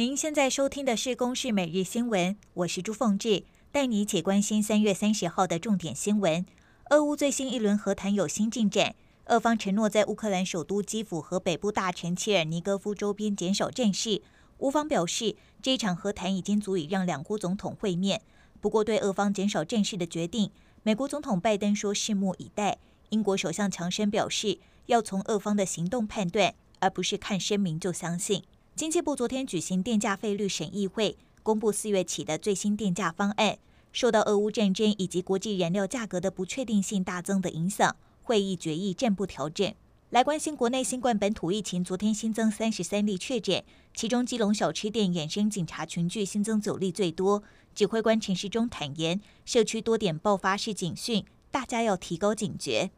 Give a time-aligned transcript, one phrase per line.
[0.00, 6.46] 您现在收听的是《公视每日新闻》，我是朱凤志，带你一起关心三月三十号的重点新闻。
[6.88, 8.94] 俄乌最新一轮和谈有新进展，
[9.26, 14.22] 俄方承诺在乌克兰首都基辅和北部大城切尔尼戈夫周边减少战事。
[14.60, 18.22] 乌方表示，这场和谈已经足以让两国总统会面。
[18.58, 20.50] 不过，对俄方减少战事的决定，
[20.82, 22.78] 美国总统拜登说拭目以待。
[23.10, 28.42] 英国首相强生表示，要从俄方的行动判断，而不是看声明就相信。
[28.80, 33.58] 经济部昨天举行电价费率审议会，公布四月起的最新电价方案。
[33.92, 39.70] 受到俄乌战争以及国际燃料价格的不确定性大增的影响，会议决议暂不调整。
[40.08, 43.62] 来关心国内新冠本土疫情，昨天新增三十三例确诊，
[43.92, 47.42] 其中基隆小吃店衍生警察群聚新增九例最多。
[47.74, 52.90] 指挥官陈时中坦言，社区多点爆发是警讯，大家要提高警觉。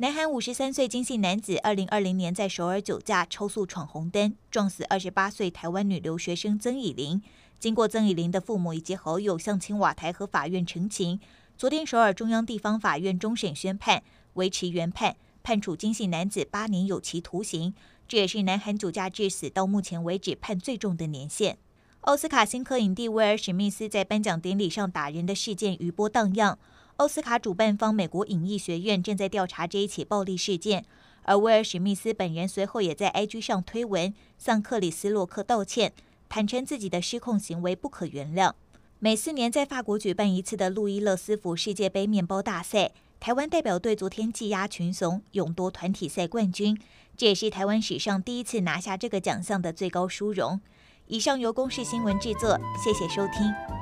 [0.00, 7.20] 南韩五十三岁金姓男子，二零二零年在首尔酒驾超速闯红灯，撞死二十八岁台湾女留学生曾以玲。
[7.58, 11.18] 经过曾以玲的父母以及好友向青瓦台和法院澄清，
[11.56, 14.04] 昨天首尔中央地方法院终审宣判，
[14.34, 17.74] 维持原判，判处金姓男子八年有期徒刑。
[18.06, 21.58] 这也是南韩酒驾致死到目前为止判最重的年限。
[22.02, 26.56] 奥斯卡新科影帝威尔史密斯在颁奖典礼上打人的事件余波荡漾。
[26.98, 30.84] 奥斯卡主办方美国影艺学院正在调查这一起暴力事件，
[31.22, 35.92] 而威尔史密斯本人随后也在 IG 上推文向克里斯洛克道歉，
[36.28, 38.52] 坦承自己的失控行为不可原谅。
[38.98, 46.76] 每四年在法国举办一次的路易勒斯福世界杯面包大赛，台湾代表队昨天技压群雄，勇夺团体赛冠军，
[47.16, 50.60] 这也是台湾史上第一次拿下这个奖项的最高殊荣。
[51.06, 53.77] 以上由公视新闻制作，谢谢收听。